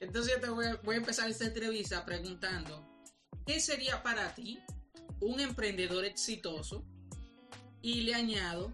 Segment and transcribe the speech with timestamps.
[0.00, 2.86] Entonces yo te voy a, voy a empezar esta entrevista preguntando,
[3.46, 4.60] ¿qué sería para ti
[5.20, 6.84] un emprendedor exitoso?
[7.82, 8.70] Y le añado,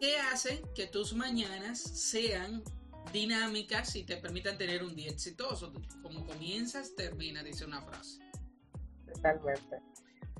[0.00, 2.62] ¿qué hace que tus mañanas sean
[3.12, 5.72] dinámicas y te permitan tener un día exitoso?
[6.02, 8.20] Como comienzas, termina, dice una frase.
[9.12, 9.80] Totalmente.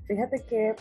[0.07, 0.75] Fíjate que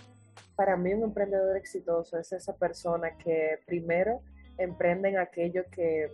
[0.55, 4.21] para mí un emprendedor exitoso es esa persona que primero
[4.57, 6.09] emprende en aquello que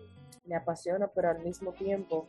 [0.46, 2.28] le apasiona, pero al mismo tiempo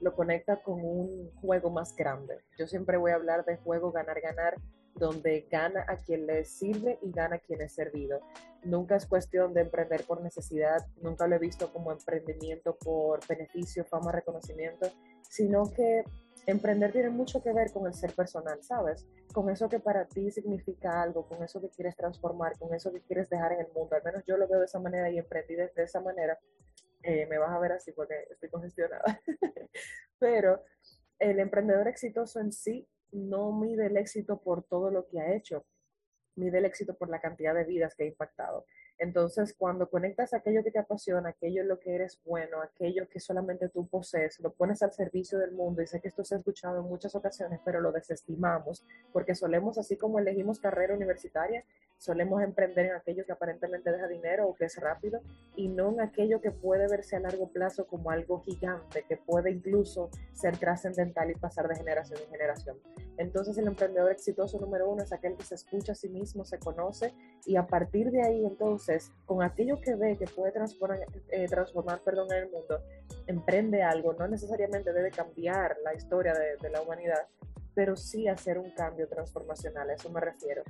[0.00, 2.38] lo conecta con un juego más grande.
[2.58, 4.56] Yo siempre voy a hablar de juego ganar-ganar,
[4.94, 8.20] donde gana a quien le sirve y gana a quien es servido.
[8.64, 13.84] Nunca es cuestión de emprender por necesidad, nunca lo he visto como emprendimiento por beneficio,
[13.84, 14.88] fama, reconocimiento,
[15.22, 16.04] sino que
[16.46, 19.06] emprender tiene mucho que ver con el ser personal, ¿sabes?
[19.32, 23.00] Con eso que para ti significa algo, con eso que quieres transformar, con eso que
[23.00, 23.94] quieres dejar en el mundo.
[23.94, 26.38] Al menos yo lo veo de esa manera y emprendí de esa manera
[27.02, 29.20] eh, me vas a ver así porque estoy congestionada.
[30.18, 30.64] Pero
[31.18, 35.66] el emprendedor exitoso en sí no mide el éxito por todo lo que ha hecho,
[36.36, 38.66] mide el éxito por la cantidad de vidas que ha impactado.
[39.00, 43.18] Entonces, cuando conectas aquello que te apasiona, aquello en lo que eres bueno, aquello que
[43.18, 46.38] solamente tú posees, lo pones al servicio del mundo, y sé que esto se ha
[46.38, 51.64] escuchado en muchas ocasiones, pero lo desestimamos, porque solemos, así como elegimos carrera universitaria,
[51.96, 55.22] solemos emprender en aquello que aparentemente deja dinero o que es rápido,
[55.56, 59.50] y no en aquello que puede verse a largo plazo como algo gigante, que puede
[59.50, 62.76] incluso ser trascendental y pasar de generación en generación.
[63.16, 66.58] Entonces, el emprendedor exitoso número uno es aquel que se escucha a sí mismo, se
[66.58, 67.14] conoce,
[67.46, 68.89] y a partir de ahí, entonces,
[69.26, 72.82] con aquello que ve que puede transformar, eh, transformar perdón, en el mundo,
[73.26, 77.26] emprende algo, no necesariamente debe cambiar la historia de, de la humanidad,
[77.74, 80.62] pero sí hacer un cambio transformacional, a eso me refiero.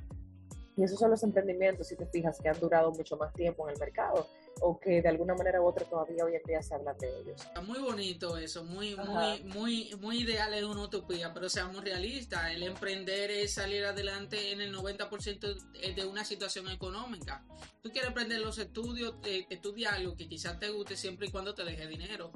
[0.80, 3.74] Y esos son los emprendimientos, si te fijas, que han durado mucho más tiempo en
[3.74, 4.26] el mercado
[4.62, 7.46] o que de alguna manera u otra todavía hoy en día se hablan de ellos.
[7.66, 12.62] Muy bonito eso, muy, muy, muy, muy ideal es una utopía, pero seamos realistas, el
[12.62, 17.44] emprender es salir adelante en el 90% de una situación económica.
[17.82, 21.54] Tú quieres aprender los estudios, eh, estudia algo que quizás te guste siempre y cuando
[21.54, 22.32] te deje dinero.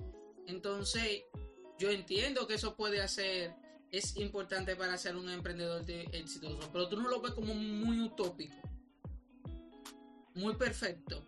[0.46, 1.22] Entonces,
[1.78, 3.54] yo entiendo que eso puede hacer
[3.96, 8.56] es importante para ser un emprendedor exitoso, pero tú no lo ves como muy utópico,
[10.34, 11.24] muy perfecto.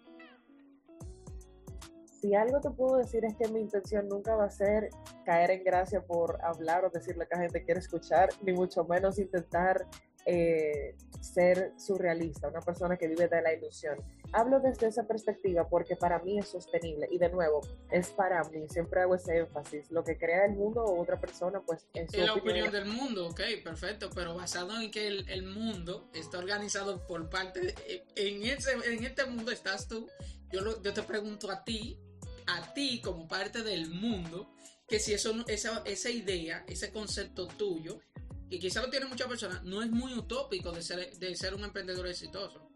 [2.21, 4.91] Si algo te puedo decir es que mi intención nunca va a ser
[5.25, 8.85] caer en gracia por hablar o decir lo que la gente quiere escuchar, ni mucho
[8.85, 9.87] menos intentar
[10.25, 10.97] eh,
[11.37, 13.97] ser surrealista, una persona que vive de la ilusión.
[14.33, 17.07] Hablo desde esa perspectiva porque para mí es sostenible.
[17.11, 17.61] Y de nuevo,
[17.91, 21.61] es para mí, siempre hago ese énfasis, lo que crea el mundo o otra persona,
[21.61, 26.09] pues en su la opinión, del mundo, ok, perfecto, pero basado en que el, mundo
[26.15, 30.09] está organizado por parte, de, en, ese, en este mundo estás tú,
[30.51, 32.01] yo, yo te pregunto a ti,
[32.47, 34.51] a ti como parte del mundo,
[34.89, 38.01] que si eso, esa, esa idea, ese concepto tuyo,
[38.49, 41.65] y quizá lo tienen muchas personas, no es muy utópico de ser, de ser un
[41.65, 42.67] emprendedor exitoso.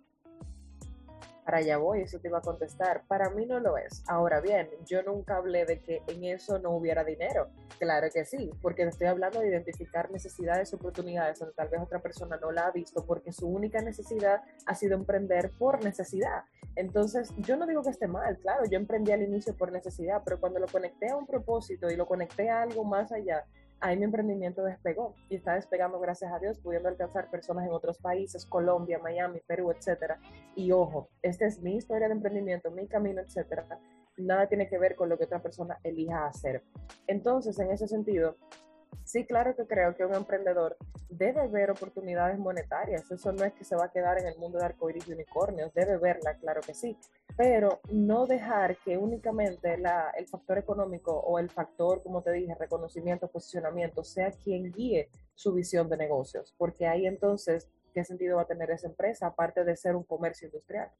[1.44, 3.02] Para allá voy, eso te iba a contestar.
[3.08, 4.04] Para mí no lo es.
[4.06, 7.48] Ahora bien, yo nunca hablé de que en eso no hubiera dinero.
[7.78, 12.36] Claro que sí, porque estoy hablando de identificar necesidades, oportunidades donde tal vez otra persona
[12.36, 16.44] no la ha visto porque su única necesidad ha sido emprender por necesidad.
[16.76, 20.38] Entonces, yo no digo que esté mal, claro, yo emprendí al inicio por necesidad, pero
[20.38, 23.44] cuando lo conecté a un propósito y lo conecté a algo más allá,
[23.80, 27.98] ahí mi emprendimiento despegó y está despegando gracias a Dios, pudiendo alcanzar personas en otros
[27.98, 30.18] países, Colombia, Miami, Perú, etcétera.
[30.54, 33.66] Y ojo, esta es mi historia de emprendimiento, mi camino, etcétera.
[34.16, 36.62] Nada tiene que ver con lo que otra persona elija hacer.
[37.06, 38.36] Entonces, en ese sentido,
[39.04, 40.76] Sí, claro que creo que un emprendedor
[41.08, 43.10] debe ver oportunidades monetarias.
[43.10, 45.74] Eso no es que se va a quedar en el mundo de arcoíris y unicornios,
[45.74, 46.96] debe verla, claro que sí.
[47.42, 52.54] Pero no dejar que únicamente la, el factor económico o el factor, como te dije,
[52.54, 56.52] reconocimiento, posicionamiento, sea quien guíe su visión de negocios.
[56.58, 60.48] Porque ahí entonces, ¿qué sentido va a tener esa empresa aparte de ser un comercio
[60.48, 60.90] industrial?